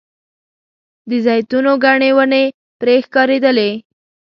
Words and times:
د 1.09 1.11
زیتونو 1.25 1.71
ګڼې 1.83 2.09
ونې 2.17 2.43
پرې 2.79 2.95
ښکارېدلې. 3.05 3.71